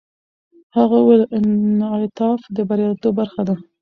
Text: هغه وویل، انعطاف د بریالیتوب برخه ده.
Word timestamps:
هغه 0.77 0.97
وویل، 0.99 1.23
انعطاف 1.37 2.41
د 2.55 2.57
بریالیتوب 2.69 3.13
برخه 3.21 3.41
ده. 3.47 3.55